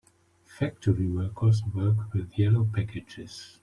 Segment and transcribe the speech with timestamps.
[0.47, 3.59] Factory workers work with yellow packages.